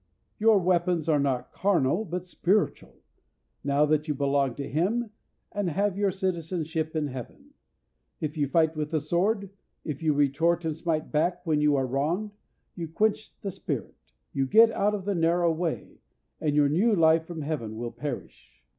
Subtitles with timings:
[0.39, 2.95] Your weapons are not carnal, but spiritual,
[3.63, 5.11] now that you belong to Him,
[5.51, 7.51] and have your citizenship in Heaven.
[8.19, 9.51] If you fight with the sword;
[9.85, 12.31] if you retort and smite back when you are wronged,
[12.73, 13.93] you quench the Spirit;
[14.33, 15.99] you get out of the narrow way,
[16.39, 18.63] and your new life from Heaven will perish.